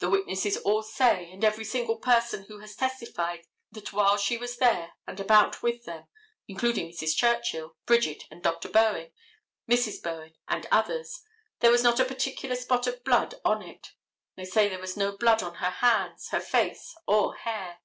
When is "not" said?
11.84-12.00